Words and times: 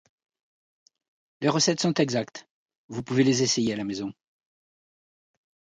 Les 1.41 1.47
recettes 1.49 1.79
sont 1.79 1.93
exactes, 1.93 2.47
vous 2.87 3.03
pouvez 3.03 3.23
les 3.23 3.43
essayer 3.43 3.71
à 3.71 3.75
la 3.77 3.83
maison. 3.83 4.11